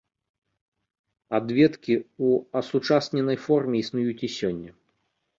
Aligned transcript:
Адведкі 1.39 1.93
ў 1.97 2.29
асучасненай 2.61 3.37
форме 3.45 3.75
існуюць 3.83 4.17
і 4.29 4.31
сёння. 4.39 4.71